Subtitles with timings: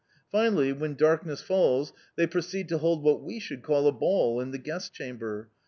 [0.31, 4.49] Finally, when darkness falls, they proceed to hold what we should call a ball in
[4.49, 5.47] the guest chamber.